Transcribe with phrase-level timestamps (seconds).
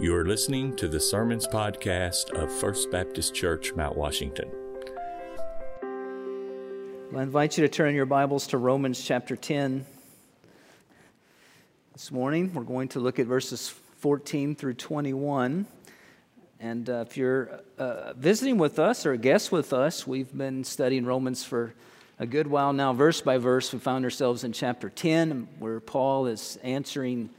[0.00, 4.50] You are listening to the Sermons Podcast of First Baptist Church, Mount Washington.
[7.16, 9.86] I invite you to turn your Bibles to Romans chapter 10.
[11.92, 13.68] This morning, we're going to look at verses
[13.98, 15.64] 14 through 21.
[16.58, 20.64] And uh, if you're uh, visiting with us or a guest with us, we've been
[20.64, 21.72] studying Romans for
[22.18, 23.72] a good while now, verse by verse.
[23.72, 27.30] We found ourselves in chapter 10, where Paul is answering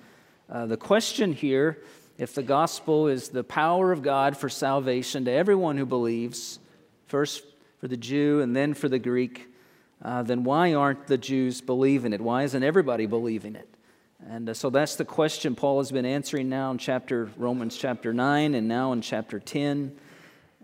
[0.49, 1.79] uh, the question here
[2.17, 6.59] if the gospel is the power of God for salvation to everyone who believes,
[7.07, 7.43] first
[7.79, 9.49] for the Jew and then for the Greek,
[10.01, 12.21] uh, then why aren't the Jews believing it?
[12.21, 13.67] Why isn't everybody believing it?
[14.29, 18.13] And uh, so that's the question Paul has been answering now in chapter Romans chapter
[18.13, 19.95] 9 and now in chapter 10.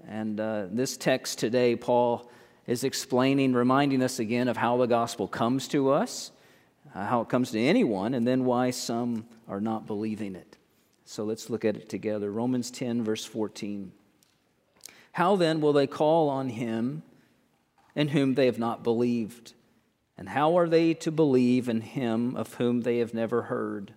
[0.07, 2.29] And uh, this text today, Paul
[2.65, 6.31] is explaining, reminding us again of how the gospel comes to us,
[6.95, 10.57] uh, how it comes to anyone, and then why some are not believing it.
[11.11, 12.31] So let's look at it together.
[12.31, 13.91] Romans 10, verse 14.
[15.11, 17.03] How then will they call on him
[17.93, 19.51] in whom they have not believed?
[20.17, 23.93] And how are they to believe in him of whom they have never heard?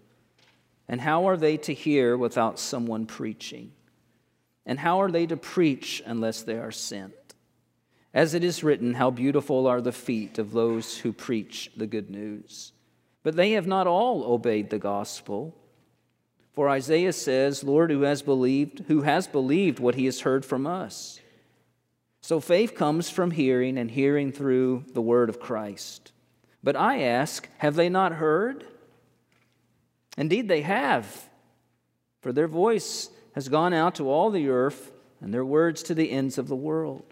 [0.89, 3.71] And how are they to hear without someone preaching?
[4.67, 7.15] And how are they to preach unless they are sent?
[8.13, 12.11] As it is written, How beautiful are the feet of those who preach the good
[12.11, 12.73] news.
[13.23, 15.55] But they have not all obeyed the gospel.
[16.55, 20.67] For Isaiah says, Lord, who has believed, who has believed what he has heard from
[20.67, 21.21] us?
[22.21, 26.13] So faith comes from hearing, and hearing through the word of Christ.
[26.63, 28.65] But I ask, have they not heard?
[30.17, 31.29] Indeed, they have,
[32.23, 36.11] for their voice has gone out to all the earth, and their words to the
[36.11, 37.03] ends of the world.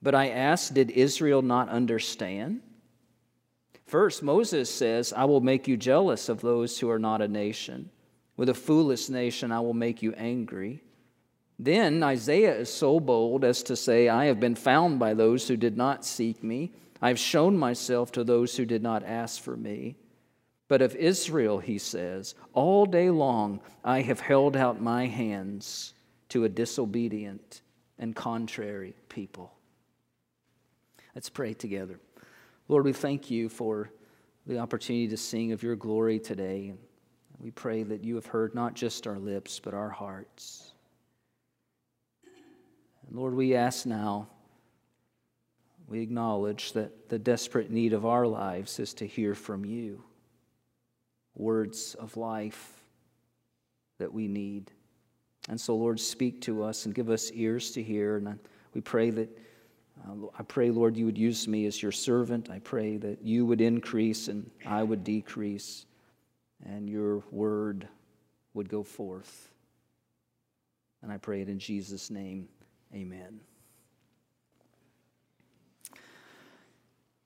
[0.00, 2.60] But I ask, did Israel not understand?
[3.86, 7.90] First, Moses says, I will make you jealous of those who are not a nation.
[8.36, 10.82] With a foolish nation, I will make you angry.
[11.58, 15.56] Then Isaiah is so bold as to say, I have been found by those who
[15.56, 16.72] did not seek me.
[17.00, 19.96] I have shown myself to those who did not ask for me.
[20.66, 25.94] But of Israel, he says, all day long I have held out my hands
[26.30, 27.60] to a disobedient
[27.98, 29.52] and contrary people.
[31.14, 32.00] Let's pray together.
[32.66, 33.90] Lord, we thank you for
[34.46, 36.74] the opportunity to sing of your glory today.
[37.38, 40.72] We pray that you have heard not just our lips, but our hearts.
[43.06, 44.28] And Lord, we ask now,
[45.86, 50.02] we acknowledge that the desperate need of our lives is to hear from you
[51.36, 52.84] words of life
[53.98, 54.70] that we need.
[55.48, 58.16] And so, Lord, speak to us and give us ears to hear.
[58.16, 58.38] And
[58.72, 59.28] we pray that,
[60.06, 62.50] uh, I pray, Lord, you would use me as your servant.
[62.50, 65.86] I pray that you would increase and I would decrease
[66.64, 67.88] and your word
[68.54, 69.50] would go forth.
[71.02, 72.48] And I pray it in Jesus' name.
[72.94, 73.40] Amen.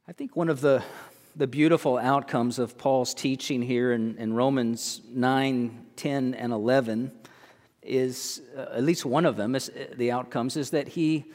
[0.08, 0.82] I think one of the,
[1.36, 7.12] the beautiful outcomes of Paul's teaching here in, in Romans 9, 10, and 11
[7.82, 11.26] is, uh, at least one of them, is, uh, the outcomes, is that he,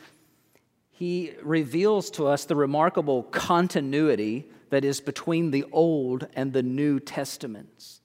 [0.91, 6.99] he reveals to us the remarkable continuity that is between the Old and the New
[6.99, 8.01] Testaments.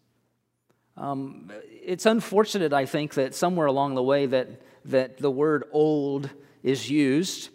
[0.98, 1.50] Um,
[1.82, 6.28] it's unfortunate, I think, that somewhere along the way that, that the word old
[6.62, 7.48] is used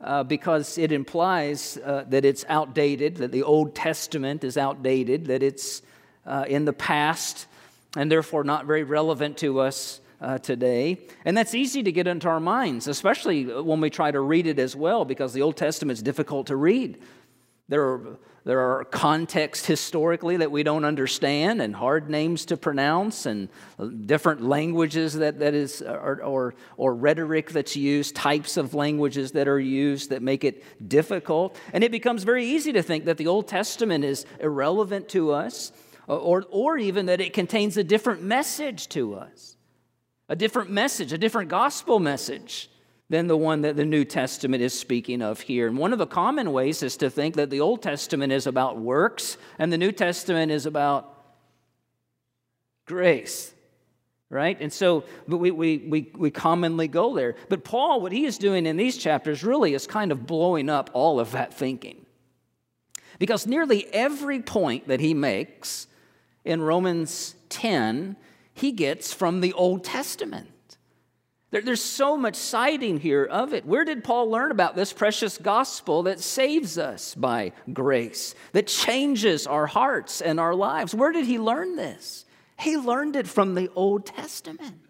[0.00, 5.42] uh, because it implies uh, that it's outdated, that the Old Testament is outdated, that
[5.42, 5.82] it's
[6.24, 7.46] uh, in the past,
[7.94, 10.98] and therefore not very relevant to us uh, today.
[11.26, 14.58] And that's easy to get into our minds, especially when we try to read it
[14.58, 16.98] as well, because the Old Testament is difficult to read.
[17.68, 23.26] There are, there are contexts historically that we don't understand and hard names to pronounce
[23.26, 28.72] and uh, different languages that, that is, or, or, or rhetoric that's used, types of
[28.72, 31.56] languages that are used that make it difficult.
[31.72, 35.72] And it becomes very easy to think that the Old Testament is irrelevant to us
[36.08, 39.56] uh, or, or even that it contains a different message to us,
[40.28, 42.70] a different message, a different gospel message
[43.08, 45.68] than the one that the New Testament is speaking of here.
[45.68, 48.78] And one of the common ways is to think that the Old Testament is about
[48.78, 51.12] works and the New Testament is about
[52.86, 53.52] grace.
[54.28, 54.60] Right?
[54.60, 57.36] And so we, we, we, we commonly go there.
[57.48, 60.90] But Paul, what he is doing in these chapters really is kind of blowing up
[60.92, 62.04] all of that thinking.
[63.20, 65.86] Because nearly every point that he makes
[66.44, 68.16] in Romans 10,
[68.52, 70.48] he gets from the Old Testament.
[71.56, 73.64] There, there's so much citing here of it.
[73.64, 79.46] Where did Paul learn about this precious gospel that saves us by grace, that changes
[79.46, 80.94] our hearts and our lives?
[80.94, 82.26] Where did he learn this?
[82.58, 84.82] He learned it from the Old Testament.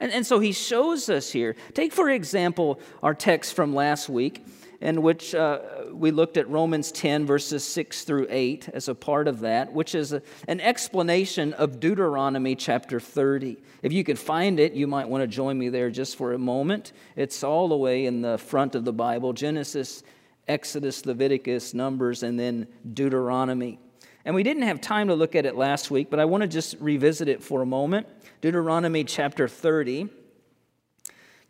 [0.00, 1.56] And, and so he shows us here.
[1.74, 4.42] Take, for example, our text from last week,
[4.80, 5.60] in which uh,
[5.92, 9.94] we looked at Romans 10, verses 6 through 8, as a part of that, which
[9.94, 13.58] is a, an explanation of Deuteronomy chapter 30.
[13.82, 16.38] If you could find it, you might want to join me there just for a
[16.38, 16.92] moment.
[17.14, 20.02] It's all the way in the front of the Bible Genesis,
[20.48, 23.78] Exodus, Leviticus, Numbers, and then Deuteronomy.
[24.24, 26.48] And we didn't have time to look at it last week, but I want to
[26.48, 28.06] just revisit it for a moment.
[28.40, 30.08] Deuteronomy chapter 30.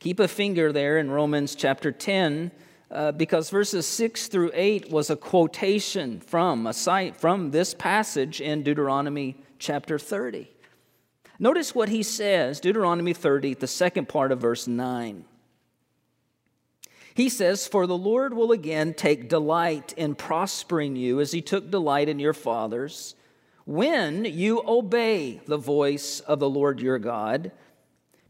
[0.00, 2.50] Keep a finger there in Romans chapter 10,
[2.90, 8.40] uh, because verses 6 through 8 was a quotation from a site from this passage
[8.40, 10.50] in Deuteronomy chapter 30.
[11.38, 15.24] Notice what he says, Deuteronomy 30, the second part of verse 9.
[17.14, 21.70] He says, For the Lord will again take delight in prospering you as he took
[21.70, 23.14] delight in your fathers,
[23.64, 27.52] when you obey the voice of the Lord your God,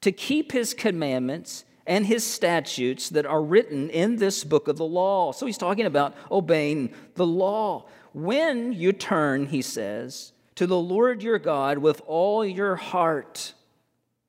[0.02, 4.85] to keep his commandments and his statutes that are written in this book of the
[4.85, 5.32] law.
[5.32, 7.87] So he's talking about obeying the law.
[8.12, 13.55] When you turn, he says, to the Lord your God with all your heart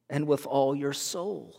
[0.10, 1.56] and with all your soul.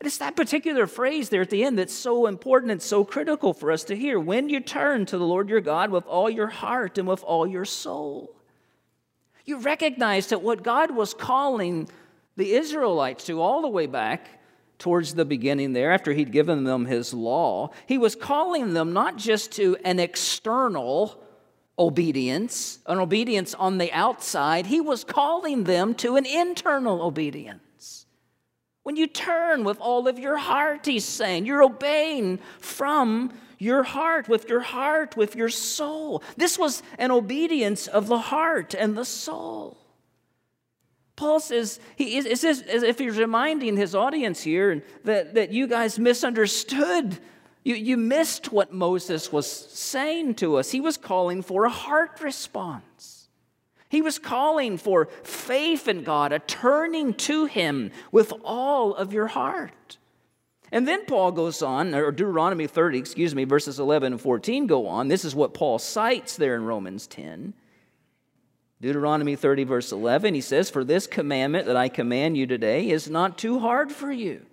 [0.00, 3.54] And it's that particular phrase there at the end that's so important and so critical
[3.54, 4.18] for us to hear.
[4.18, 7.46] When you turn to the Lord your God with all your heart and with all
[7.46, 8.34] your soul,
[9.44, 11.88] you recognize that what God was calling
[12.36, 14.41] the Israelites to all the way back
[14.82, 19.16] towards the beginning there, after he'd given them his law, he was calling them not
[19.16, 21.22] just to an external
[21.78, 28.06] obedience, an obedience on the outside, he was calling them to an internal obedience.
[28.82, 34.28] When you turn with all of your heart, he's saying, you're obeying from your heart,
[34.28, 36.24] with your heart, with your soul.
[36.36, 39.78] This was an obedience of the heart and the soul.
[41.16, 45.98] Paul says, he is, as if he's reminding his audience here that, that you guys
[45.98, 47.18] misunderstood.
[47.64, 50.70] You, you missed what Moses was saying to us.
[50.70, 53.28] He was calling for a heart response.
[53.88, 59.26] He was calling for faith in God, a turning to Him with all of your
[59.26, 59.98] heart.
[60.72, 64.86] And then Paul goes on, or Deuteronomy 30, excuse me, verses 11 and 14 go
[64.86, 65.08] on.
[65.08, 67.52] This is what Paul cites there in Romans 10.
[68.82, 73.08] Deuteronomy 30, verse 11, he says, For this commandment that I command you today is
[73.08, 74.44] not too hard for you.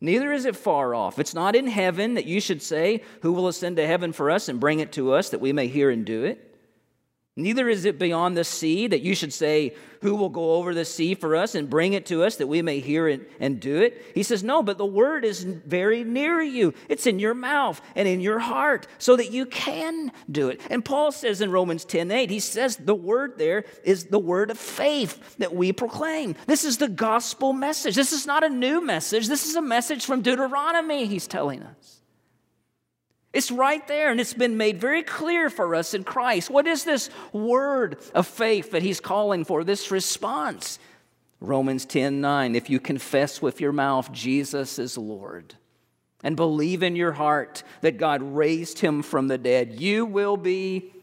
[0.00, 1.18] Neither is it far off.
[1.18, 4.48] It's not in heaven that you should say, Who will ascend to heaven for us
[4.48, 6.45] and bring it to us that we may hear and do it?
[7.38, 10.86] Neither is it beyond the sea that you should say, Who will go over the
[10.86, 13.76] sea for us and bring it to us that we may hear it and do
[13.76, 14.02] it?
[14.14, 16.72] He says, No, but the word is very near you.
[16.88, 20.62] It's in your mouth and in your heart so that you can do it.
[20.70, 24.50] And Paul says in Romans 10 8, he says the word there is the word
[24.50, 26.36] of faith that we proclaim.
[26.46, 27.96] This is the gospel message.
[27.96, 29.28] This is not a new message.
[29.28, 31.95] This is a message from Deuteronomy, he's telling us.
[33.36, 36.48] It's right there, and it's been made very clear for us in Christ.
[36.48, 40.78] What is this word of faith that he's calling for, this response?
[41.38, 42.54] Romans 10 9.
[42.54, 45.54] If you confess with your mouth Jesus is Lord
[46.22, 50.94] and believe in your heart that God raised him from the dead, you will be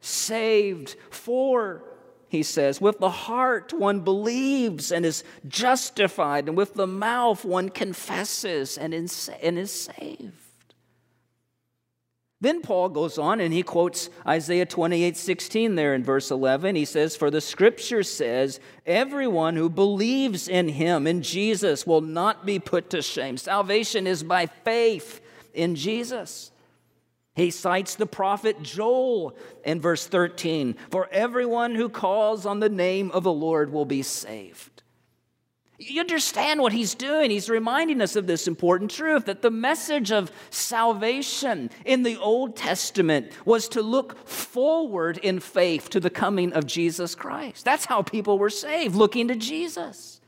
[0.00, 0.94] saved.
[1.10, 1.82] For,
[2.28, 7.70] he says, with the heart one believes and is justified, and with the mouth one
[7.70, 9.10] confesses and is
[9.72, 10.45] saved.
[12.46, 16.76] Then Paul goes on and he quotes Isaiah 28 16 there in verse 11.
[16.76, 22.46] He says, For the scripture says, everyone who believes in him, in Jesus, will not
[22.46, 23.36] be put to shame.
[23.36, 25.20] Salvation is by faith
[25.54, 26.52] in Jesus.
[27.34, 33.10] He cites the prophet Joel in verse 13 For everyone who calls on the name
[33.10, 34.75] of the Lord will be saved.
[35.78, 37.30] You understand what he's doing.
[37.30, 42.56] He's reminding us of this important truth that the message of salvation in the Old
[42.56, 47.64] Testament was to look forward in faith to the coming of Jesus Christ.
[47.64, 50.20] That's how people were saved, looking to Jesus.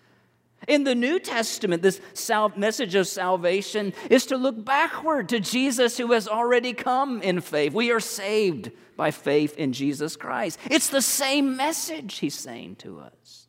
[0.67, 5.97] In the New Testament, this sal- message of salvation is to look backward to Jesus
[5.97, 7.73] who has already come in faith.
[7.73, 10.59] We are saved by faith in Jesus Christ.
[10.71, 13.47] It's the same message he's saying to us.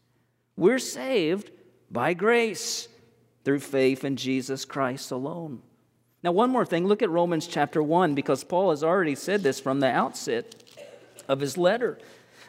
[0.55, 1.51] We're saved
[1.91, 2.87] by grace
[3.43, 5.61] through faith in Jesus Christ alone.
[6.21, 9.59] Now, one more thing look at Romans chapter 1, because Paul has already said this
[9.59, 10.55] from the outset
[11.27, 11.97] of his letter.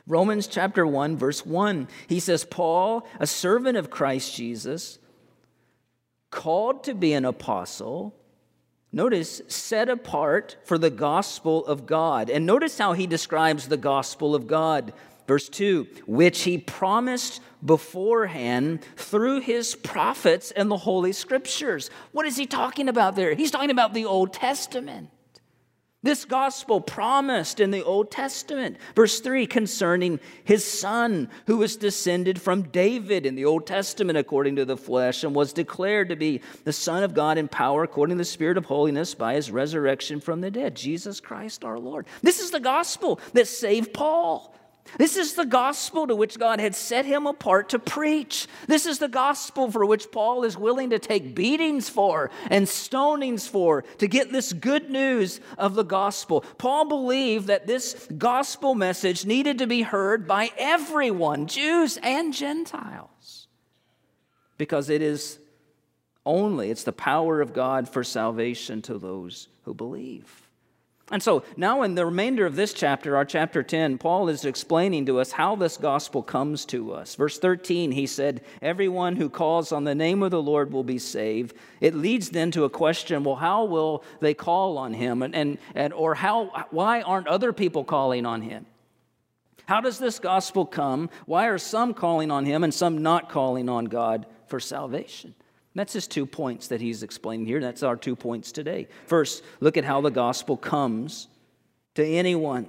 [0.06, 4.99] Romans chapter 1, verse 1, he says, Paul, a servant of Christ Jesus,
[6.30, 8.16] called to be an apostle,
[8.90, 12.28] notice, set apart for the gospel of God.
[12.28, 14.92] And notice how he describes the gospel of God
[15.30, 21.88] Verse 2 which he promised beforehand through his prophets and the Holy Scriptures.
[22.10, 23.34] What is he talking about there?
[23.34, 25.08] He's talking about the Old Testament.
[26.02, 28.78] This gospel promised in the Old Testament.
[28.96, 34.56] Verse 3 concerning his son, who was descended from David in the Old Testament according
[34.56, 38.16] to the flesh, and was declared to be the Son of God in power according
[38.16, 42.08] to the Spirit of holiness by his resurrection from the dead, Jesus Christ our Lord.
[42.20, 44.56] This is the gospel that saved Paul.
[44.99, 48.47] This is the gospel to which God had set him apart to preach.
[48.66, 53.49] This is the gospel for which Paul is willing to take beatings for and stonings
[53.49, 56.42] for to get this good news of the gospel.
[56.59, 63.49] Paul believed that this gospel message needed to be heard by everyone, Jews and Gentiles,
[64.59, 65.38] because it is
[66.26, 70.39] only, it's the power of God for salvation to those who believe.
[71.12, 75.06] And so now, in the remainder of this chapter, our chapter 10, Paul is explaining
[75.06, 77.16] to us how this gospel comes to us.
[77.16, 80.98] Verse 13, he said, Everyone who calls on the name of the Lord will be
[80.98, 81.56] saved.
[81.80, 85.22] It leads then to a question well, how will they call on him?
[85.22, 88.66] And, and, and, or how, why aren't other people calling on him?
[89.66, 91.10] How does this gospel come?
[91.26, 95.34] Why are some calling on him and some not calling on God for salvation?
[95.74, 97.60] That's his two points that he's explaining here.
[97.60, 98.88] That's our two points today.
[99.06, 101.28] First, look at how the gospel comes
[101.94, 102.66] to anyone.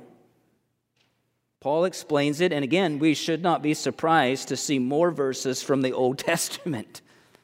[1.60, 5.82] Paul explains it, and again, we should not be surprised to see more verses from
[5.82, 7.02] the Old Testament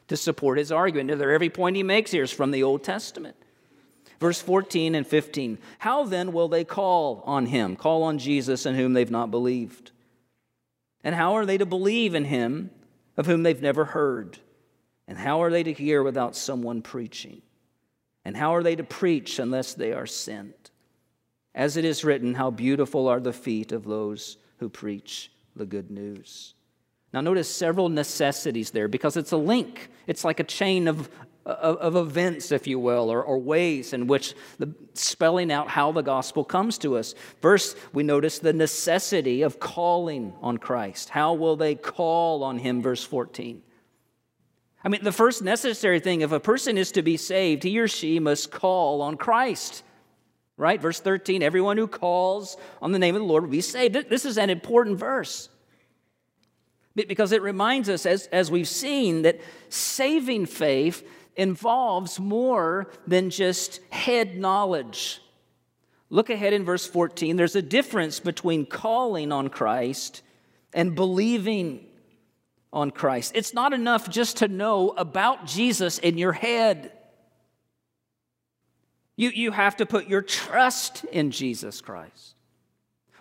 [0.07, 1.21] to support his argument.
[1.21, 3.35] Every point he makes here is from the Old Testament.
[4.19, 8.75] Verse 14 and 15 How then will they call on him, call on Jesus in
[8.75, 9.91] whom they've not believed?
[11.03, 12.71] And how are they to believe in him
[13.15, 14.39] of whom they've never heard?
[15.07, 17.41] And how are they to hear without someone preaching?
[18.25, 20.71] And how are they to preach unless they are sent?
[21.55, 25.89] As it is written, how beautiful are the feet of those who preach the good
[25.89, 26.53] news.
[27.13, 29.89] Now, notice several necessities there because it's a link.
[30.07, 31.09] It's like a chain of,
[31.45, 36.01] of, events, if you will, or, or ways in which the, spelling out how the
[36.01, 37.15] gospel comes to us.
[37.41, 41.09] First, we notice the necessity of calling on Christ.
[41.09, 42.81] How will they call on him?
[42.81, 43.63] Verse 14.
[44.88, 47.89] I mean, the first necessary thing, if a person is to be saved, he or
[47.89, 49.84] she must call on Christ.
[50.56, 50.82] Right?
[50.82, 54.10] Verse 13 everyone who calls on the name of the Lord will be saved.
[54.10, 55.50] This is an important verse
[56.96, 63.82] because it reminds us, as, as we've seen, that saving faith involves more than just
[63.89, 65.22] head knowledge.
[66.10, 67.36] Look ahead in verse 14.
[67.36, 70.22] There's a difference between calling on Christ
[70.74, 71.87] and believing
[72.71, 73.31] on Christ.
[73.36, 76.91] It's not enough just to know about Jesus in your head.
[79.15, 82.36] You, you have to put your trust in Jesus Christ.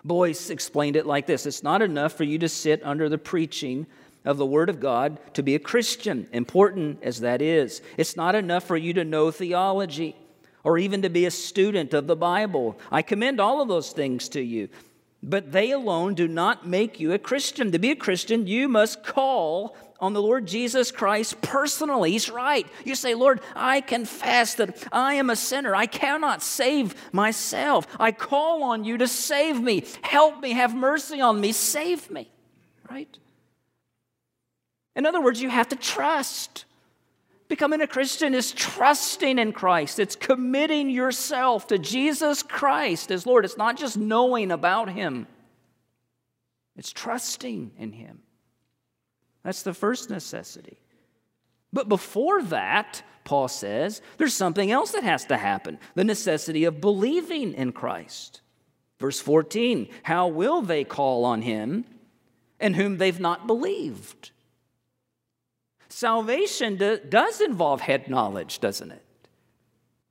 [0.03, 3.87] Boice explained it like this It's not enough for you to sit under the preaching
[4.23, 7.81] of the Word of God to be a Christian, important as that is.
[7.97, 10.15] It's not enough for you to know theology
[10.63, 12.77] or even to be a student of the Bible.
[12.91, 14.67] I commend all of those things to you.
[15.23, 17.71] But they alone do not make you a Christian.
[17.71, 22.11] To be a Christian, you must call on the Lord Jesus Christ personally.
[22.11, 22.67] He's right.
[22.85, 25.75] You say, Lord, I confess that I am a sinner.
[25.75, 27.87] I cannot save myself.
[27.99, 29.85] I call on you to save me.
[30.03, 30.51] Help me.
[30.51, 31.51] Have mercy on me.
[31.51, 32.29] Save me.
[32.89, 33.17] Right?
[34.95, 36.65] In other words, you have to trust.
[37.47, 39.99] Becoming a Christian is trusting in Christ.
[39.99, 43.45] It's committing yourself to Jesus Christ as Lord.
[43.45, 45.27] It's not just knowing about Him,
[46.75, 48.19] it's trusting in Him.
[49.43, 50.77] That's the first necessity.
[51.71, 56.81] But before that, Paul says, there's something else that has to happen the necessity of
[56.81, 58.41] believing in Christ.
[58.99, 61.85] Verse 14 How will they call on Him
[62.59, 64.31] in whom they've not believed?
[65.97, 69.03] Salvation do, does involve head knowledge, doesn't it?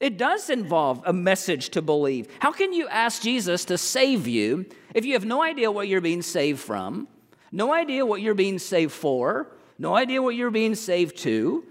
[0.00, 2.26] It does involve a message to believe.
[2.40, 6.00] How can you ask Jesus to save you if you have no idea what you're
[6.00, 7.06] being saved from,
[7.52, 9.46] no idea what you're being saved for,
[9.78, 11.64] no idea what you're being saved to?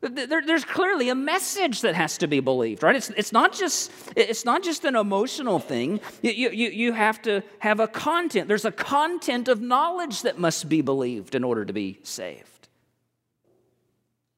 [0.00, 2.96] There, there's clearly a message that has to be believed, right?
[2.96, 6.00] It's, it's, not, just, it's not just an emotional thing.
[6.22, 8.48] You, you, you have to have a content.
[8.48, 12.47] There's a content of knowledge that must be believed in order to be saved.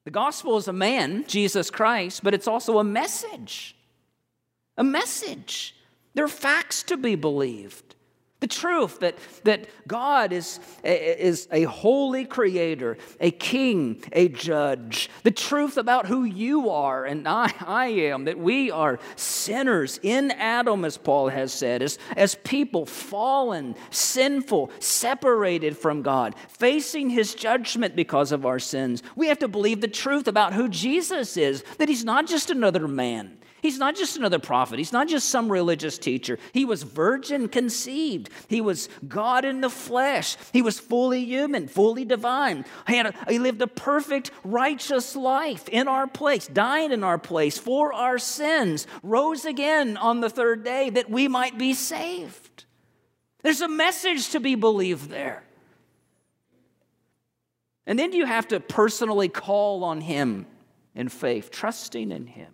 [0.03, 3.75] The gospel is a man, Jesus Christ, but it's also a message.
[4.77, 5.75] A message.
[6.13, 7.95] There are facts to be believed.
[8.41, 15.11] The truth that, that God is, is a holy creator, a king, a judge.
[15.21, 20.31] The truth about who you are and I, I am, that we are sinners in
[20.31, 27.35] Adam, as Paul has said, as, as people fallen, sinful, separated from God, facing his
[27.35, 29.03] judgment because of our sins.
[29.15, 32.87] We have to believe the truth about who Jesus is, that he's not just another
[32.87, 34.79] man He's not just another prophet.
[34.79, 36.39] He's not just some religious teacher.
[36.51, 38.29] He was virgin conceived.
[38.47, 40.35] He was God in the flesh.
[40.51, 42.65] He was fully human, fully divine.
[42.87, 47.57] He, a, he, lived a perfect, righteous life in our place, died in our place
[47.57, 52.65] for our sins, rose again on the third day that we might be saved.
[53.43, 55.43] There's a message to be believed there.
[57.85, 60.47] And then you have to personally call on Him
[60.95, 62.53] in faith, trusting in Him.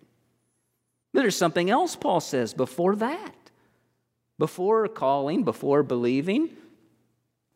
[1.18, 3.34] There's something else Paul says before that.
[4.38, 6.50] Before calling, before believing,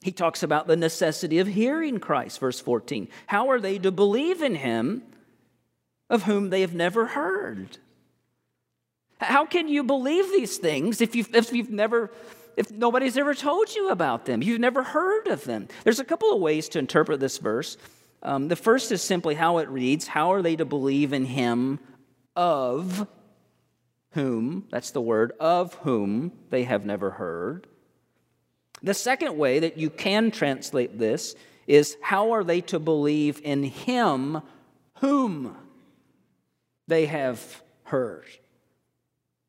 [0.02, 3.06] he talks about the necessity of hearing Christ, verse 14.
[3.28, 5.04] How are they to believe in him
[6.10, 7.78] of whom they have never heard?
[9.20, 12.10] How can you believe these things if you've, if you've never,
[12.56, 14.42] if nobody's ever told you about them?
[14.42, 15.68] You've never heard of them.
[15.84, 17.76] There's a couple of ways to interpret this verse.
[18.24, 21.78] Um, the first is simply how it reads How are they to believe in him
[22.34, 23.06] of
[24.12, 27.66] whom, that's the word, of whom they have never heard.
[28.82, 31.34] The second way that you can translate this
[31.66, 34.42] is how are they to believe in him
[34.98, 35.56] whom
[36.88, 38.26] they have heard?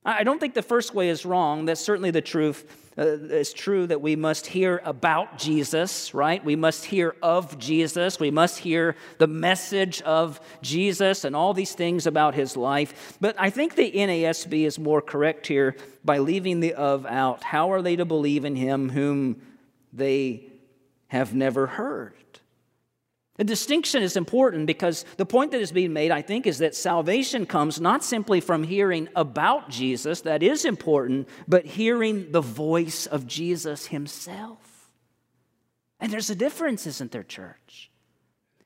[0.06, 1.66] I don't think the first way is wrong.
[1.66, 6.44] That's certainly the truth uh, it's true that we must hear about Jesus, right?
[6.44, 8.20] We must hear of Jesus.
[8.20, 13.18] We must hear the message of Jesus and all these things about his life.
[13.20, 17.44] But I think the NASB is more correct here by leaving the of out.
[17.44, 19.42] How are they to believe in him whom
[19.92, 20.52] they
[21.08, 22.14] have never heard?
[23.38, 26.76] The distinction is important because the point that is being made, I think, is that
[26.76, 33.08] salvation comes not simply from hearing about Jesus, that is important, but hearing the voice
[33.08, 34.92] of Jesus himself.
[36.00, 37.90] And there's a difference, isn't there, church?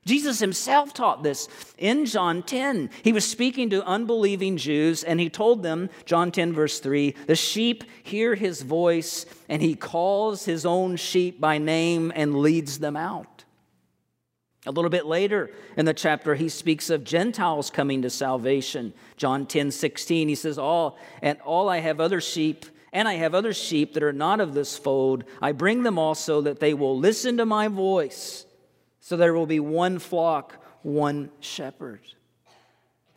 [0.08, 1.48] Jesus himself taught this
[1.78, 2.90] in John 10.
[3.04, 7.36] He was speaking to unbelieving Jews and he told them, John 10, verse 3, the
[7.36, 12.96] sheep hear his voice and he calls his own sheep by name and leads them
[12.96, 13.37] out.
[14.67, 18.93] A little bit later in the chapter, he speaks of Gentiles coming to salvation.
[19.15, 23.34] John 10 16, he says, All and all I have other sheep, and I have
[23.34, 25.23] other sheep that are not of this fold.
[25.41, 28.45] I bring them also that they will listen to my voice,
[28.99, 32.01] so there will be one flock, one shepherd.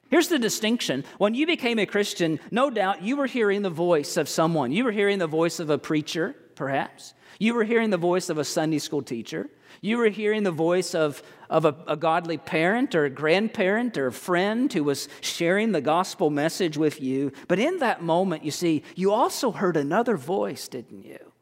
[0.08, 1.04] Here's the distinction.
[1.18, 4.70] When you became a Christian, no doubt you were hearing the voice of someone.
[4.70, 7.14] You were hearing the voice of a preacher, perhaps.
[7.40, 9.48] You were hearing the voice of a Sunday school teacher.
[9.80, 14.08] You were hearing the voice of, of a, a, godly parent or a grandparent or
[14.08, 17.32] a friend who was sharing the gospel message with you.
[17.48, 21.32] But in that moment, you see, you also heard another voice, didn't you?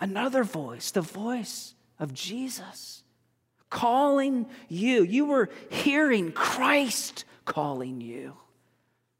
[0.00, 3.02] Another voice, the voice of Jesus
[3.70, 5.02] calling you.
[5.02, 8.36] You were hearing Christ calling you.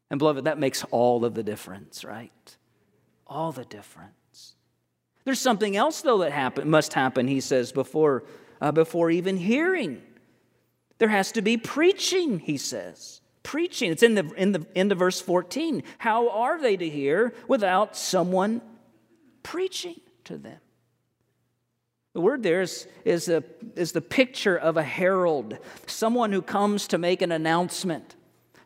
[0.09, 2.57] And beloved, that makes all of the difference, right?
[3.27, 4.55] All the difference.
[5.27, 8.23] There's something else, though, that happen, must happen, he says, before,
[8.61, 10.01] uh, before even hearing.
[10.99, 13.19] There has to be preaching, he says.
[13.43, 13.91] Preaching.
[13.91, 15.83] It's in the, in the end of verse 14.
[15.97, 18.61] How are they to hear without someone
[19.43, 20.61] preaching to them?
[22.13, 23.43] The word there is, is, a,
[23.75, 28.15] is the picture of a herald, someone who comes to make an announcement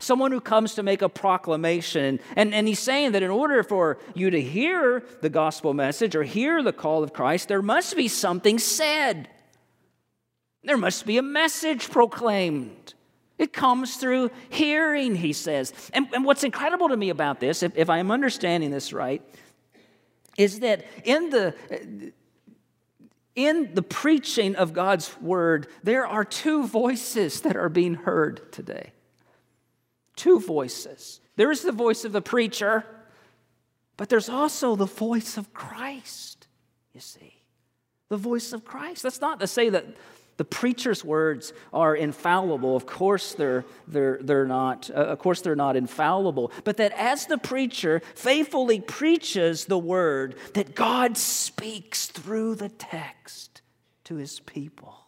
[0.01, 2.19] someone who comes to make a proclamation.
[2.35, 6.23] And, and he's saying that in order for you to hear the gospel message or
[6.23, 9.29] hear the call of Christ, there must be something said.
[10.63, 12.93] There must be a message proclaimed.
[13.37, 15.73] It comes through hearing, he says.
[15.93, 19.23] And, and what's incredible to me about this, if, if I'm understanding this right,
[20.37, 21.55] is that in the
[23.33, 28.91] in the preaching of God's word, there are two voices that are being heard today
[30.15, 31.19] two voices.
[31.35, 32.85] There is the voice of the preacher,
[33.97, 36.47] but there's also the voice of Christ,
[36.93, 37.41] you see.
[38.09, 39.03] The voice of Christ.
[39.03, 39.85] That's not to say that
[40.37, 42.75] the preacher's words are infallible.
[42.75, 44.89] Of course, they're, they're, they're not.
[44.89, 46.51] Uh, of course, they're not infallible.
[46.63, 53.61] But that as the preacher faithfully preaches the word, that God speaks through the text
[54.05, 55.00] to his people.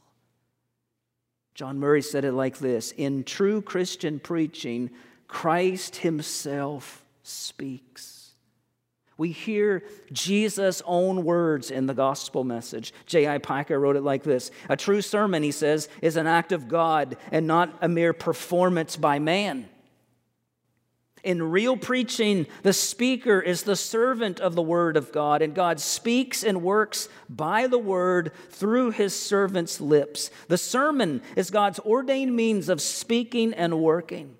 [1.54, 4.89] John Murray said it like this In true Christian preaching,
[5.28, 8.24] Christ Himself speaks.
[9.18, 12.94] We hear Jesus' own words in the gospel message.
[13.06, 13.38] J.I.
[13.38, 17.18] Packer wrote it like this A true sermon, he says, is an act of God
[17.32, 19.70] and not a mere performance by man.
[21.24, 25.80] In real preaching, the speaker is the servant of the Word of God, and God
[25.80, 30.30] speaks and works by the Word through His servant's lips.
[30.50, 34.36] The sermon is God's ordained means of speaking and working.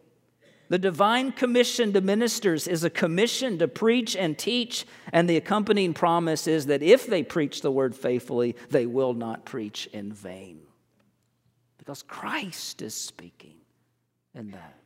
[0.67, 5.93] The divine commission to ministers is a commission to preach and teach, and the accompanying
[5.93, 10.60] promise is that if they preach the Word faithfully, they will not preach in vain.
[11.78, 13.56] Because Christ is speaking
[14.36, 14.83] in that.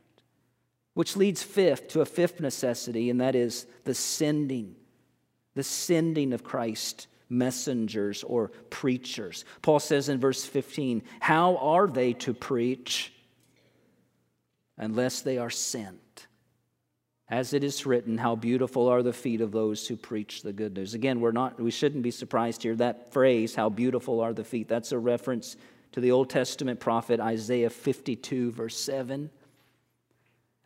[0.98, 4.74] Which leads fifth to a fifth necessity, and that is the sending,
[5.54, 9.44] the sending of Christ messengers or preachers.
[9.62, 13.12] Paul says in verse 15, How are they to preach
[14.76, 16.26] unless they are sent?
[17.28, 20.74] As it is written, how beautiful are the feet of those who preach the good
[20.74, 20.94] news.
[20.94, 22.74] Again, we're not, we shouldn't be surprised here.
[22.74, 25.56] That phrase, how beautiful are the feet, that's a reference
[25.92, 29.30] to the Old Testament prophet Isaiah 52, verse 7.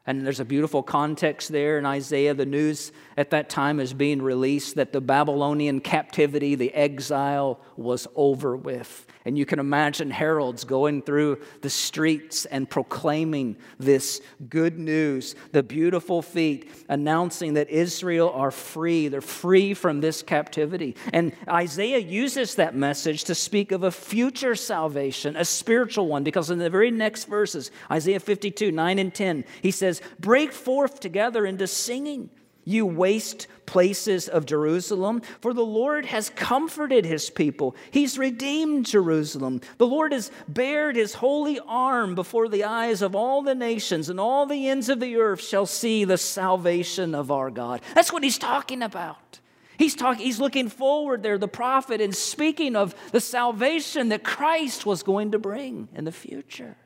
[0.07, 2.35] And there's a beautiful context there in Isaiah.
[2.35, 8.09] The news at that time is being released that the Babylonian captivity, the exile, was
[8.17, 9.07] over with.
[9.25, 15.63] And you can imagine heralds going through the streets and proclaiming this good news, the
[15.63, 19.09] beautiful feet, announcing that Israel are free.
[19.09, 20.97] They're free from this captivity.
[21.13, 26.51] And Isaiah uses that message to speak of a future salvation, a spiritual one, because
[26.51, 31.47] in the very next verses, Isaiah 52, 9 and 10, he says, Break forth together
[31.47, 32.31] into singing
[32.65, 37.75] you waste places of Jerusalem, for the Lord has comforted his people.
[37.91, 39.61] He's redeemed Jerusalem.
[39.79, 44.21] The Lord has bared his holy arm before the eyes of all the nations, and
[44.21, 47.81] all the ends of the earth shall see the salvation of our God.
[47.95, 49.41] That's what he's talking about.
[49.79, 54.87] He's talking, he's looking forward there, the prophet, and speaking of the salvation that Christ
[54.87, 56.77] was going to bring in the future.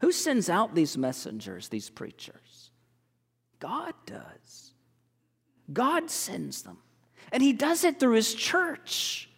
[0.00, 2.43] Who sends out these messengers, these preachers?
[3.64, 4.72] God does.
[5.72, 6.76] God sends them.
[7.32, 9.30] And He does it through His church.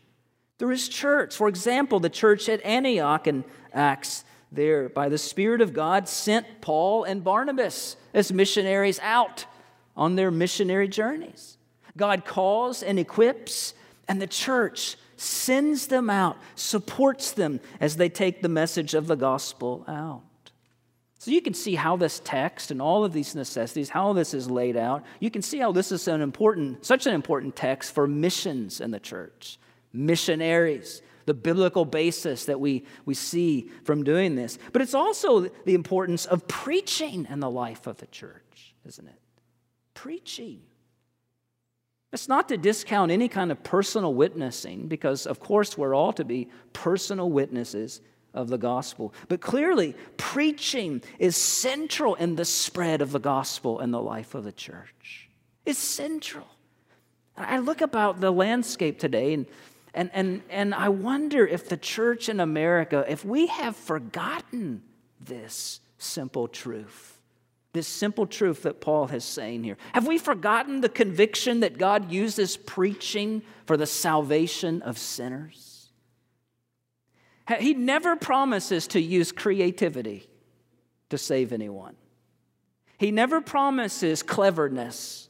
[0.59, 1.37] Through His church.
[1.37, 6.61] For example, the church at Antioch in Acts, there, by the Spirit of God, sent
[6.61, 9.47] Paul and Barnabas as missionaries out
[9.97, 11.57] on their missionary journeys.
[11.97, 13.75] God calls and equips,
[14.09, 19.15] and the church sends them out, supports them as they take the message of the
[19.15, 20.23] gospel out.
[21.27, 24.49] So you can see how this text and all of these necessities, how this is
[24.49, 25.05] laid out.
[25.19, 28.93] You can see how this is an important, such an important text for missions in
[28.93, 29.59] the church,
[29.93, 34.57] missionaries, the biblical basis that we, we see from doing this.
[34.73, 39.21] But it's also the importance of preaching in the life of the church, isn't it?
[39.95, 40.61] Preaching.
[42.13, 46.25] It's not to discount any kind of personal witnessing, because of course we're all to
[46.25, 48.01] be personal witnesses
[48.37, 49.13] of the gospel.
[49.29, 54.45] But clearly, preaching is central in the spread of the gospel and the life of
[54.45, 55.29] the church.
[55.65, 56.47] It's central.
[57.37, 59.47] I look about the landscape today and,
[59.93, 64.83] and, and, and I wonder if the church in America, if we have forgotten
[65.21, 67.17] this simple truth
[67.77, 69.77] this simple truth that Paul has saying here?
[69.93, 75.66] Have we forgotten the conviction that God uses preaching for the salvation of sinners?
[77.59, 80.29] He never promises to use creativity
[81.11, 81.95] to save anyone.
[82.99, 85.29] He never promises cleverness.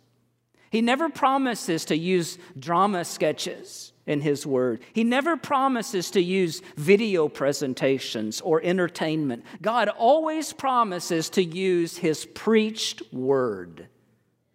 [0.71, 4.81] He never promises to use drama sketches in His Word.
[4.93, 9.45] He never promises to use video presentations or entertainment.
[9.61, 13.89] God always promises to use His preached Word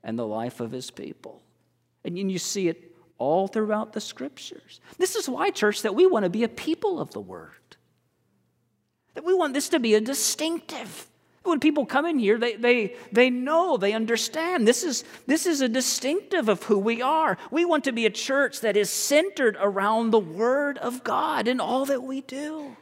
[0.03, 1.41] and the life of His people.
[2.03, 2.90] And you see it
[3.21, 4.81] all throughout the scriptures.
[4.97, 7.77] This is why, church, that we want to be a people of the word.
[9.13, 11.07] That we want this to be a distinctive.
[11.43, 14.67] When people come in here, they, they, they know, they understand.
[14.67, 17.37] This is, this is a distinctive of who we are.
[17.51, 21.59] We want to be a church that is centered around the Word of God in
[21.59, 22.75] all that we do.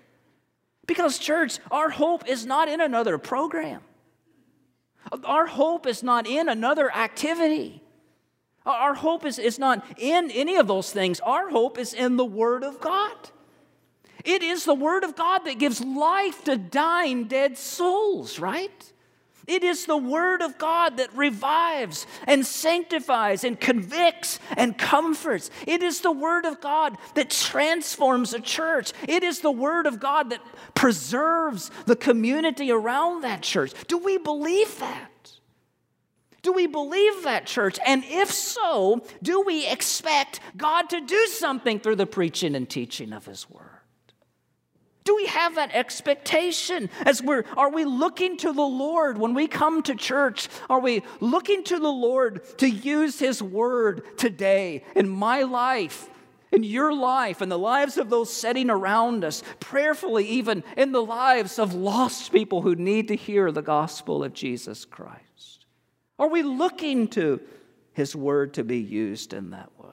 [0.88, 3.82] Because, church, our hope is not in another program,
[5.26, 7.84] our hope is not in another activity.
[8.66, 11.20] Our hope is, is not in any of those things.
[11.22, 13.16] Our hope is in the Word of God.
[14.26, 18.94] It is the Word of God that gives life to dying, dead souls, right?
[19.50, 25.50] It is the Word of God that revives and sanctifies and convicts and comforts.
[25.66, 28.94] It is the Word of God that transforms a church.
[29.08, 30.42] It is the Word of God that
[30.76, 33.74] preserves the community around that church.
[33.88, 35.09] Do we believe that?
[36.50, 37.78] Do we believe that, church?
[37.86, 43.14] And if so, do we expect God to do something through the preaching and teaching
[43.14, 43.84] of His Word?
[45.04, 49.48] Do we have that expectation as we're are we looking to the Lord when we
[49.48, 50.50] come to church?
[50.72, 56.10] Are we looking to the Lord to use his word today in my life,
[56.52, 61.04] in your life, in the lives of those sitting around us, prayerfully even in the
[61.04, 65.59] lives of lost people who need to hear the gospel of Jesus Christ?
[66.20, 67.40] Are we looking to
[67.94, 69.90] his word to be used in that way?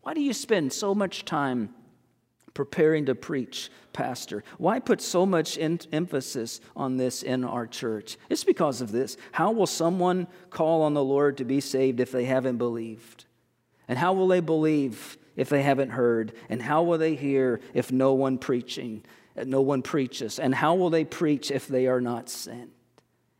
[0.00, 1.74] Why do you spend so much time
[2.54, 4.44] preparing to preach, Pastor.
[4.58, 8.16] Why put so much emphasis on this in our church?
[8.28, 9.16] It's because of this.
[9.32, 13.26] How will someone call on the Lord to be saved if they haven't believed?
[13.88, 16.32] And how will they believe if they haven't heard?
[16.48, 19.04] And how will they hear if no one preaching,
[19.36, 20.38] no one preaches?
[20.38, 22.70] And how will they preach if they are not sent?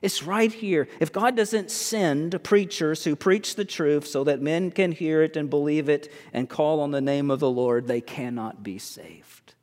[0.03, 0.89] It's right here.
[0.99, 5.37] If God doesn't send preachers who preach the truth so that men can hear it
[5.37, 9.55] and believe it and call on the name of the Lord, they cannot be saved.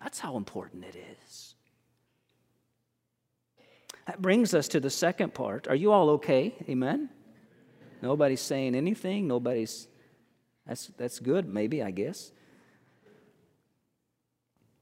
[0.00, 1.54] That's how important it is.
[4.06, 5.68] That brings us to the second part.
[5.68, 6.54] Are you all okay?
[6.68, 7.10] Amen?
[8.02, 9.26] Nobody's saying anything.
[9.26, 9.88] Nobody's.
[10.66, 12.32] That's, that's good, maybe, I guess.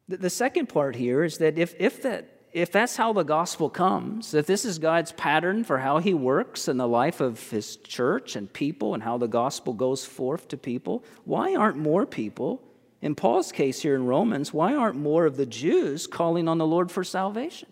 [0.09, 3.71] The, the second part here is that if, if that if that's how the gospel
[3.71, 7.77] comes, if this is God's pattern for how he works in the life of his
[7.77, 12.63] church and people and how the gospel goes forth to people, why aren't more people,
[13.01, 16.67] in Paul's case here in Romans, why aren't more of the Jews calling on the
[16.67, 17.71] Lord for salvation?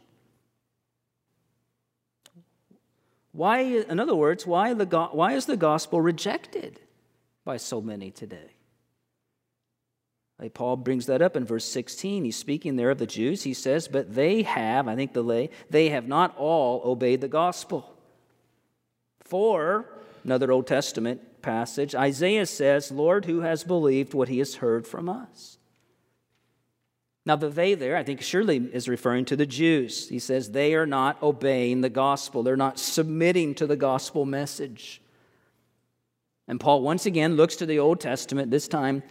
[3.32, 6.80] Why, in other words, why, the, why is the gospel rejected
[7.44, 8.50] by so many today?
[10.40, 12.24] Like Paul brings that up in verse 16.
[12.24, 13.42] He's speaking there of the Jews.
[13.42, 17.28] He says, But they have, I think the lay, they have not all obeyed the
[17.28, 17.94] gospel.
[19.20, 19.86] For,
[20.24, 25.10] another Old Testament passage, Isaiah says, Lord, who has believed what he has heard from
[25.10, 25.58] us?
[27.26, 30.08] Now, the they there, I think surely is referring to the Jews.
[30.08, 35.02] He says they are not obeying the gospel, they're not submitting to the gospel message.
[36.48, 39.02] And Paul once again looks to the Old Testament, this time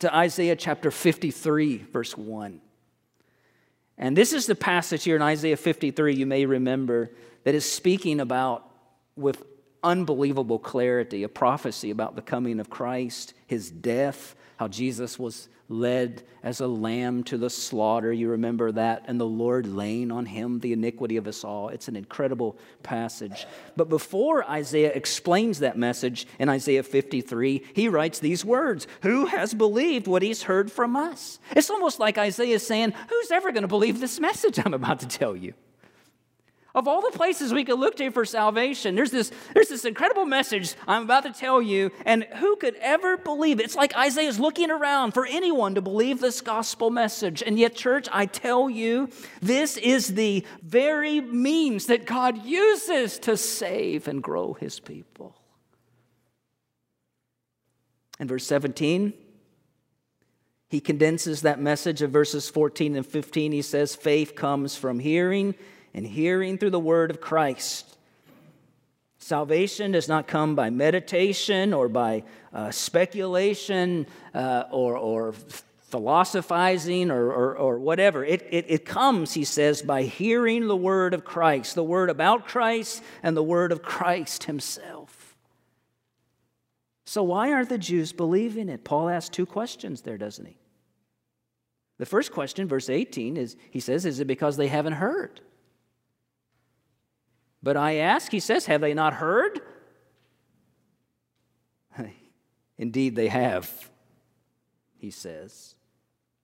[0.00, 2.60] to Isaiah chapter 53, verse 1.
[3.98, 7.12] And this is the passage here in Isaiah 53, you may remember,
[7.44, 8.68] that is speaking about,
[9.16, 9.44] with
[9.82, 16.22] unbelievable clarity, a prophecy about the coming of Christ, his death, how Jesus was led
[16.42, 18.12] as a lamb to the slaughter.
[18.12, 21.68] You remember that, and the Lord laying on him the iniquity of us all.
[21.70, 23.46] It's an incredible passage.
[23.76, 29.54] But before Isaiah explains that message in Isaiah 53, he writes these words Who has
[29.54, 31.38] believed what he's heard from us?
[31.56, 35.00] It's almost like Isaiah is saying, Who's ever going to believe this message I'm about
[35.00, 35.54] to tell you?
[36.74, 40.24] Of all the places we could look to for salvation, there's this, there's this incredible
[40.24, 43.64] message I'm about to tell you, and who could ever believe it?
[43.64, 47.42] It's like Isaiah's looking around for anyone to believe this gospel message.
[47.42, 49.10] And yet, church, I tell you,
[49.42, 55.36] this is the very means that God uses to save and grow his people.
[58.18, 59.12] In verse 17,
[60.70, 63.52] he condenses that message of verses 14 and 15.
[63.52, 65.54] He says, Faith comes from hearing
[65.94, 67.96] and hearing through the word of Christ.
[69.18, 75.34] Salvation does not come by meditation or by uh, speculation uh, or, or
[75.92, 78.24] philosophizing or, or, or whatever.
[78.24, 82.48] It, it, it comes, he says, by hearing the word of Christ, the word about
[82.48, 85.36] Christ and the word of Christ himself.
[87.04, 88.84] So, why aren't the Jews believing it?
[88.84, 90.56] Paul asks two questions there, doesn't he?
[91.98, 95.40] The first question, verse 18, is he says, Is it because they haven't heard?
[97.62, 99.60] But I ask, he says, have they not heard?
[102.78, 103.90] Indeed, they have,
[104.98, 105.76] he says.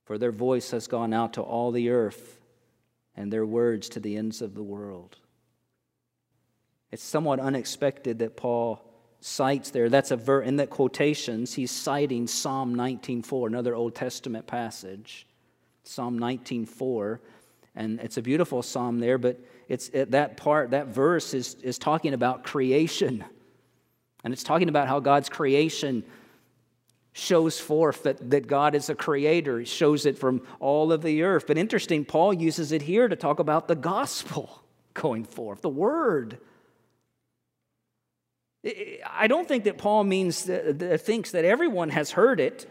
[0.05, 2.39] For their voice has gone out to all the earth,
[3.15, 5.17] and their words to the ends of the world.
[6.91, 8.83] It's somewhat unexpected that Paul
[9.19, 9.89] cites there.
[9.89, 15.27] That's a ver in the quotations, he's citing Psalm 19:4, another Old Testament passage.
[15.83, 17.19] Psalm 19:4.
[17.75, 22.13] And it's a beautiful psalm there, but it's that part, that verse is, is talking
[22.13, 23.23] about creation.
[24.23, 26.03] And it's talking about how God's creation
[27.13, 29.63] shows forth that, that God is a creator.
[29.63, 31.45] Shows it from all of the earth.
[31.47, 34.61] But interesting, Paul uses it here to talk about the gospel
[34.93, 36.39] going forth, the word.
[39.09, 42.69] I don't think that Paul means uh, that, thinks that everyone has heard it,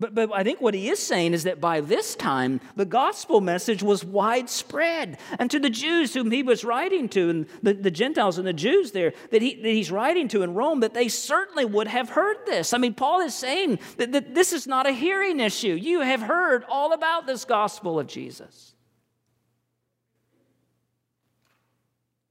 [0.00, 3.40] But, but I think what he is saying is that by this time, the gospel
[3.40, 5.18] message was widespread.
[5.40, 8.52] And to the Jews whom he was writing to, and the, the Gentiles and the
[8.52, 12.10] Jews there that, he, that he's writing to in Rome, that they certainly would have
[12.10, 12.72] heard this.
[12.72, 15.74] I mean, Paul is saying that, that this is not a hearing issue.
[15.74, 18.74] You have heard all about this gospel of Jesus.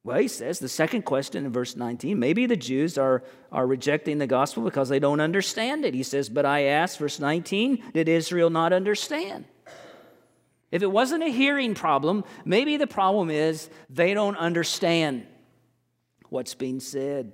[0.08, 4.20] Well, he says the second question in verse 19 maybe the Jews are, are rejecting
[4.20, 5.94] the gospel because they don't understand it.
[5.94, 9.44] He says, But I ask, verse 19, did Israel not understand?
[10.72, 15.28] If it wasn't a hearing problem, maybe the problem is they don't understand
[16.30, 17.34] what's being said.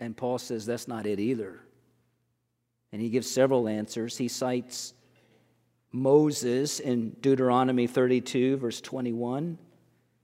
[0.00, 1.60] And Paul says that's not it either.
[2.90, 4.16] And he gives several answers.
[4.16, 4.94] He cites
[5.92, 9.58] Moses in Deuteronomy 32, verse 21.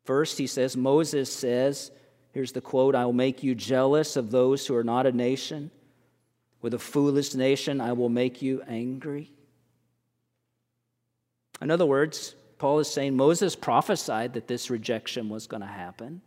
[0.04, 1.90] First, he says, Moses says,
[2.32, 5.70] here's the quote I will make you jealous of those who are not a nation.
[6.60, 9.30] With a foolish nation, I will make you angry.
[11.60, 16.22] In other words, Paul is saying Moses prophesied that this rejection was going to happen.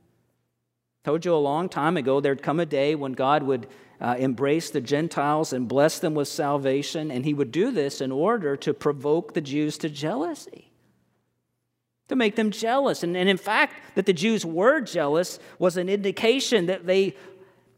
[1.03, 3.67] Told you a long time ago there'd come a day when God would
[3.99, 8.11] uh, embrace the Gentiles and bless them with salvation, and he would do this in
[8.11, 10.66] order to provoke the Jews to jealousy
[12.07, 13.03] to make them jealous.
[13.03, 17.15] And, and in fact, that the Jews were jealous was an indication that they,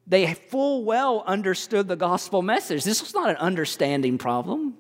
[0.08, 2.84] they full well understood the gospel message.
[2.84, 4.76] This was not an understanding problem,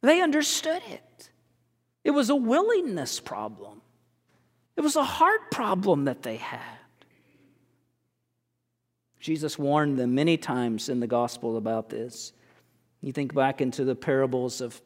[0.00, 1.30] they understood it.
[2.02, 3.82] It was a willingness problem,
[4.76, 6.60] it was a heart problem that they had.
[9.20, 12.32] Jesus warned them many times in the gospel about this.
[13.02, 14.80] You think back into the parables of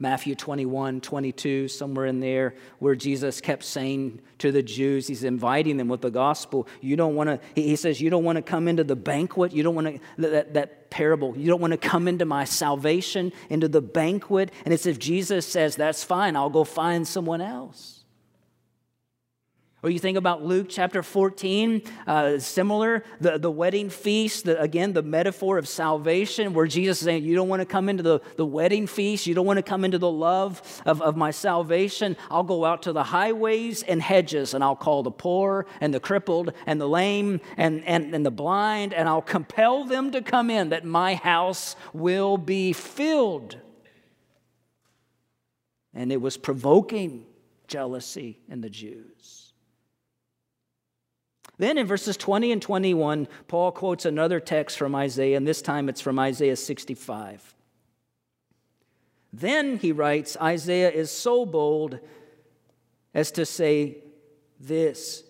[0.00, 5.76] Matthew 21, 22, somewhere in there, where Jesus kept saying to the Jews, He's inviting
[5.76, 6.66] them with the gospel.
[6.80, 9.52] You don't want to, He says, You don't want to come into the banquet.
[9.52, 13.30] You don't want to, that, that parable, you don't want to come into my salvation,
[13.50, 14.50] into the banquet.
[14.64, 17.99] And it's if Jesus says, That's fine, I'll go find someone else.
[19.82, 24.92] Or you think about Luke chapter 14, uh, similar, the, the wedding feast, the, again,
[24.92, 28.20] the metaphor of salvation, where Jesus is saying, You don't want to come into the,
[28.36, 32.14] the wedding feast, you don't want to come into the love of, of my salvation.
[32.30, 36.00] I'll go out to the highways and hedges, and I'll call the poor and the
[36.00, 40.50] crippled and the lame and, and, and the blind, and I'll compel them to come
[40.50, 43.56] in, that my house will be filled.
[45.94, 47.24] And it was provoking
[47.66, 49.19] jealousy in the Jews.
[51.60, 55.90] Then in verses 20 and 21, Paul quotes another text from Isaiah, and this time
[55.90, 57.54] it's from Isaiah 65.
[59.30, 61.98] Then he writes, Isaiah is so bold
[63.12, 63.98] as to say
[64.58, 65.22] this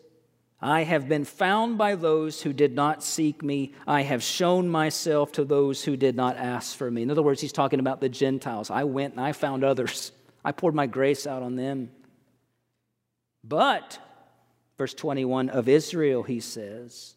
[0.60, 3.74] I have been found by those who did not seek me.
[3.84, 7.02] I have shown myself to those who did not ask for me.
[7.02, 8.70] In other words, he's talking about the Gentiles.
[8.70, 10.12] I went and I found others,
[10.44, 11.90] I poured my grace out on them.
[13.42, 13.98] But
[14.80, 17.14] Verse 21 of Israel, he says,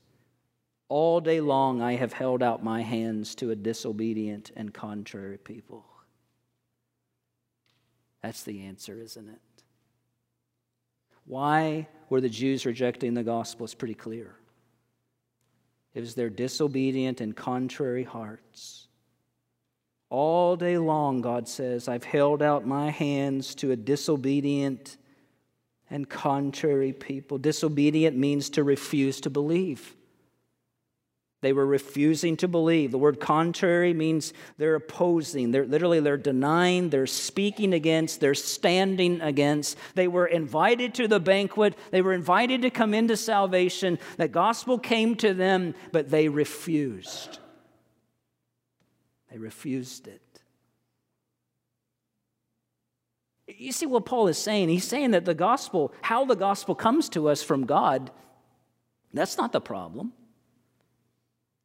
[0.89, 5.85] All day long I have held out my hands to a disobedient and contrary people.
[8.21, 9.63] That's the answer, isn't it?
[11.23, 13.63] Why were the Jews rejecting the gospel?
[13.63, 14.35] It's pretty clear.
[15.93, 18.89] It was their disobedient and contrary hearts.
[20.09, 24.97] All day long, God says, I've held out my hands to a disobedient
[25.93, 27.37] and contrary people.
[27.37, 29.95] Disobedient means to refuse to believe.
[31.41, 32.89] They were refusing to believe.
[32.89, 35.51] The word contrary means they're opposing.
[35.51, 39.77] They're literally they're denying, they're speaking against, they're standing against.
[39.93, 41.77] They were invited to the banquet.
[41.91, 43.99] They were invited to come into salvation.
[44.17, 47.37] The gospel came to them, but they refused.
[49.29, 50.32] They refused it.
[53.63, 54.67] You see what Paul is saying?
[54.67, 58.11] He's saying that the gospel, how the gospel comes to us from God,
[59.13, 60.11] that's not the problem.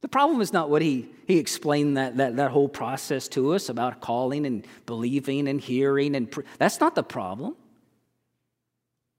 [0.01, 3.69] The problem is not what he, he explained that, that, that whole process to us
[3.69, 6.15] about calling and believing and hearing.
[6.15, 7.57] and That's not the problem.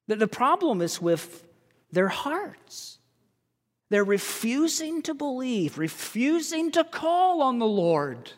[0.07, 1.43] The, the problem is with
[1.91, 2.97] their hearts.
[3.89, 8.31] They're refusing to believe, refusing to call on the Lord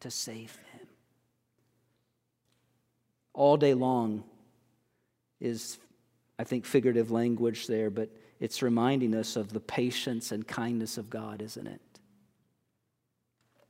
[0.00, 0.67] to save them
[3.38, 4.24] all day long
[5.40, 5.78] is,
[6.40, 11.08] I think, figurative language there, but it's reminding us of the patience and kindness of
[11.08, 11.80] God, isn't it?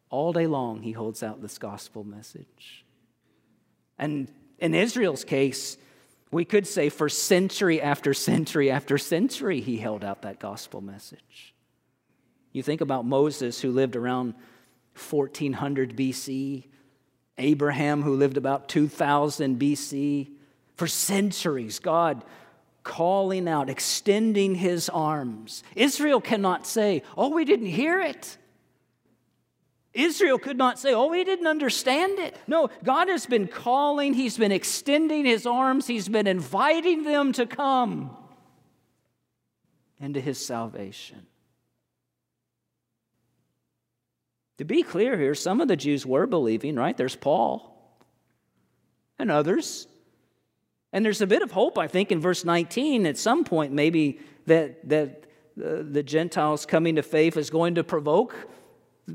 [0.09, 2.87] All day long, he holds out this gospel message.
[3.99, 5.77] And in Israel's case,
[6.31, 11.55] we could say for century after century after century, he held out that gospel message.
[12.53, 14.33] You think about Moses, who lived around
[14.95, 16.65] 1400 BC,
[17.39, 20.31] Abraham, who lived about 2000 BC.
[20.77, 22.23] For centuries, God
[22.85, 25.63] calling out, extending his arms.
[25.77, 28.39] Israel cannot say, Oh, we didn't hear it.
[29.93, 32.37] Israel could not say, Oh, we didn't understand it.
[32.47, 37.45] No, God has been calling, He's been extending His arms, He's been inviting them to
[37.45, 38.17] come
[40.01, 41.27] into His salvation.
[44.59, 46.97] To be clear here, some of the Jews were believing, right?
[46.97, 47.75] There's Paul
[49.19, 49.87] and others.
[50.93, 54.21] And there's a bit of hope, I think, in verse 19 at some point, maybe
[54.47, 55.25] that, that
[55.59, 58.35] uh, the Gentiles coming to faith is going to provoke,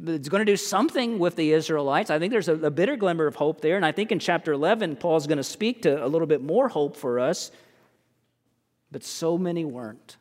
[0.05, 2.09] it's going to do something with the Israelites.
[2.09, 3.75] I think there's a, a bitter glimmer of hope there.
[3.75, 6.67] And I think in chapter 11, Paul's going to speak to a little bit more
[6.67, 7.51] hope for us.
[8.91, 10.17] But so many weren't.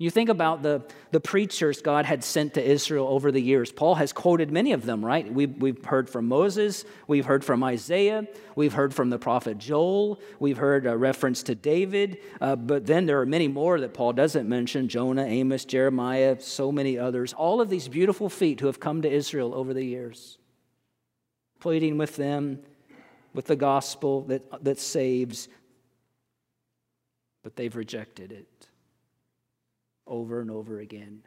[0.00, 3.72] You think about the, the preachers God had sent to Israel over the years.
[3.72, 5.30] Paul has quoted many of them, right?
[5.32, 10.20] We've, we've heard from Moses, we've heard from Isaiah, we've heard from the prophet Joel,
[10.38, 14.12] we've heard a reference to David, uh, but then there are many more that Paul
[14.12, 17.32] doesn't mention Jonah, Amos, Jeremiah, so many others.
[17.32, 20.38] All of these beautiful feet who have come to Israel over the years,
[21.58, 22.60] pleading with them
[23.34, 25.48] with the gospel that, that saves,
[27.42, 28.57] but they've rejected it
[30.08, 31.22] over and over again.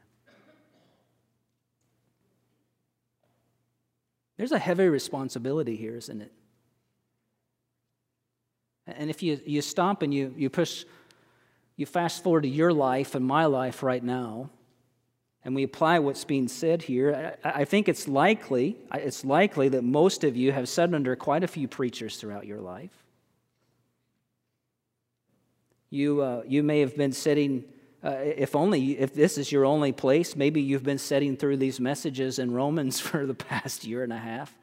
[4.37, 6.31] There's a heavy responsibility here, isn't it?
[8.87, 10.83] And if you, you stop and you, you push,
[11.77, 14.49] you fast forward to your life and my life right now,
[15.43, 19.83] and we apply what's being said here, I, I think it's likely, it's likely that
[19.83, 22.91] most of you have sat under quite a few preachers throughout your life.
[25.89, 27.65] You, uh, you may have been sitting
[28.03, 31.79] uh, if only, if this is your only place, maybe you've been setting through these
[31.79, 34.57] messages in Romans for the past year and a half.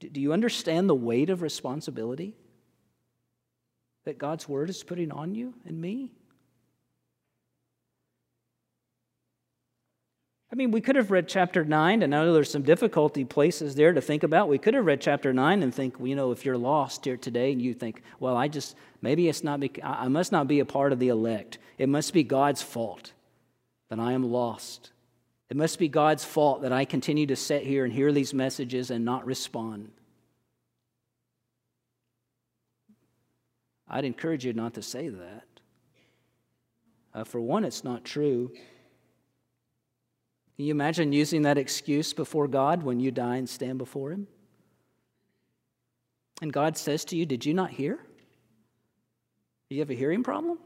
[0.00, 2.34] Do you understand the weight of responsibility
[4.04, 6.12] that God's word is putting on you and me?
[10.52, 13.76] I mean, we could have read chapter 9, and I know there's some difficulty places
[13.76, 14.48] there to think about.
[14.48, 17.52] We could have read chapter 9 and think, you know, if you're lost here today
[17.52, 20.92] and you think, well, I just, maybe it's not, I must not be a part
[20.92, 21.58] of the elect.
[21.78, 23.12] It must be God's fault
[23.90, 24.90] that I am lost.
[25.50, 28.90] It must be God's fault that I continue to sit here and hear these messages
[28.90, 29.92] and not respond.
[33.88, 35.44] I'd encourage you not to say that.
[37.14, 38.52] Uh, for one, it's not true.
[40.60, 44.26] Can you imagine using that excuse before God when you die and stand before Him?
[46.42, 47.94] And God says to you, Did you not hear?
[47.94, 50.58] Do you have a hearing problem?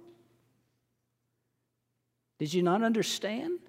[2.40, 3.60] Did you not understand?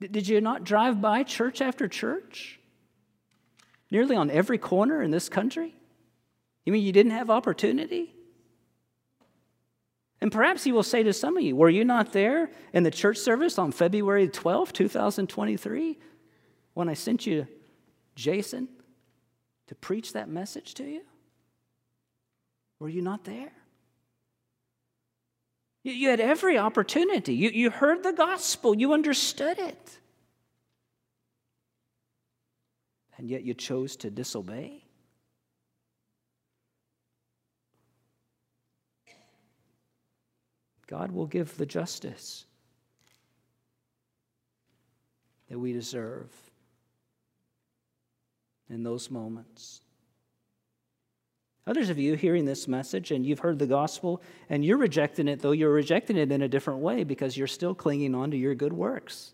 [0.00, 2.58] Did you not drive by church after church?
[3.90, 5.74] Nearly on every corner in this country?
[6.64, 8.15] You mean you didn't have opportunity?
[10.26, 12.90] And perhaps he will say to some of you, Were you not there in the
[12.90, 16.00] church service on February 12, 2023,
[16.74, 17.46] when I sent you
[18.16, 18.66] Jason
[19.68, 21.02] to preach that message to you?
[22.80, 23.52] Were you not there?
[25.84, 27.34] You, you had every opportunity.
[27.34, 29.98] You, you heard the gospel, you understood it.
[33.16, 34.85] And yet you chose to disobey.
[40.86, 42.44] God will give the justice
[45.48, 46.30] that we deserve
[48.68, 49.80] in those moments.
[51.66, 55.40] Others of you hearing this message and you've heard the gospel and you're rejecting it,
[55.40, 58.54] though you're rejecting it in a different way because you're still clinging on to your
[58.54, 59.32] good works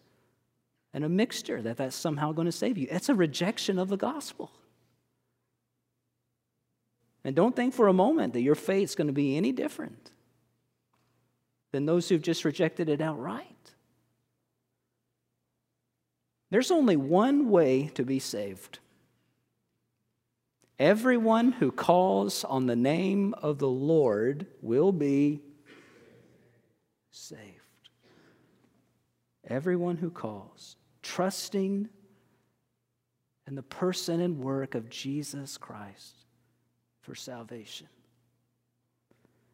[0.95, 2.87] and a mixture that that's somehow going to save you.
[2.91, 4.51] It's a rejection of the gospel.
[7.25, 10.11] And don't think for a moment that your faith's going to be any different
[11.73, 13.47] than those who've just rejected it outright.
[16.51, 18.79] There's only one way to be saved.
[20.79, 25.41] Everyone who calls on the name of the Lord will be
[27.11, 27.41] saved.
[29.47, 31.89] Everyone who calls, trusting
[33.47, 36.27] in the person and work of Jesus Christ
[37.01, 37.89] for salvation.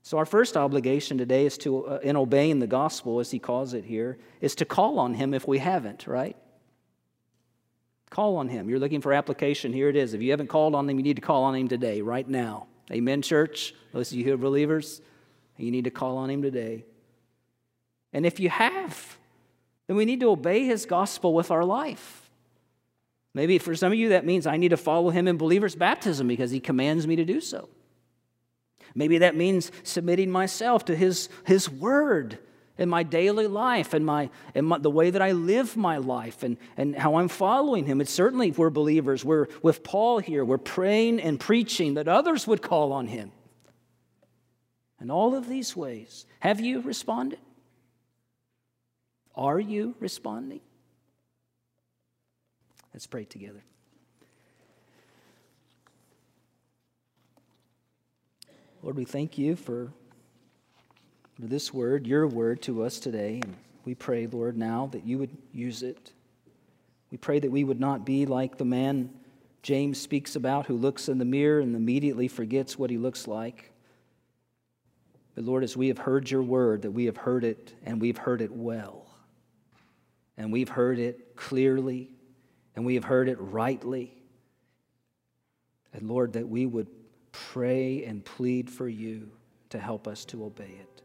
[0.09, 3.75] So, our first obligation today is to, uh, in obeying the gospel, as he calls
[3.75, 6.35] it here, is to call on him if we haven't, right?
[8.09, 8.71] Call on him.
[8.71, 9.71] You're looking for application.
[9.71, 10.15] Here it is.
[10.15, 12.69] If you haven't called on him, you need to call on him today, right now.
[12.91, 13.75] Amen, church?
[13.93, 15.03] Those of you who are believers,
[15.59, 16.87] you need to call on him today.
[18.15, 19.19] And if you have,
[19.89, 22.31] then we need to obey his gospel with our life.
[23.35, 26.27] Maybe for some of you, that means I need to follow him in believer's baptism
[26.29, 27.69] because he commands me to do so.
[28.99, 32.37] Maybe that means submitting myself to his, his word
[32.77, 36.43] in my daily life and, my, and my, the way that I live my life
[36.43, 38.01] and, and how I'm following him.
[38.01, 42.49] It's certainly, if we're believers, we're with Paul here, we're praying and preaching that others
[42.49, 43.31] would call on him.
[45.01, 47.39] In all of these ways, have you responded?
[49.37, 50.61] Are you responding?
[52.93, 53.63] Let's pray together.
[58.89, 59.93] Lord, we thank you for,
[61.39, 63.39] for this word, your word to us today.
[63.45, 66.15] And we pray, Lord, now that you would use it.
[67.11, 69.11] We pray that we would not be like the man
[69.63, 73.73] James speaks about who looks in the mirror and immediately forgets what he looks like.
[75.35, 78.17] But Lord, as we have heard your word, that we have heard it and we've
[78.17, 79.05] heard it well
[80.39, 82.11] and we've heard it clearly,
[82.75, 84.15] and we have heard it rightly.
[85.93, 86.87] And Lord, that we would
[87.53, 89.29] pray and plead for you
[89.71, 91.03] to help us to obey it.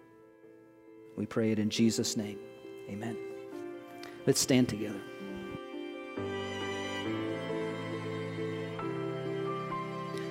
[1.16, 2.40] We pray it in Jesus' name.
[2.90, 3.16] Amen.
[4.26, 5.00] Let's stand together.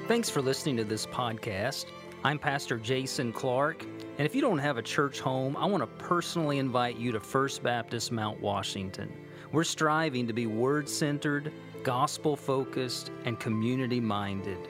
[0.09, 1.87] Thanks for listening to this podcast.
[2.25, 3.85] I'm Pastor Jason Clark.
[4.19, 7.21] And if you don't have a church home, I want to personally invite you to
[7.21, 9.13] First Baptist Mount Washington.
[9.53, 11.53] We're striving to be word centered,
[11.85, 14.69] gospel focused, and community minded.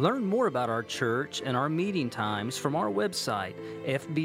[0.00, 3.52] Learn more about our church and our meeting times from our website,
[3.84, 4.20] fbcmw.org.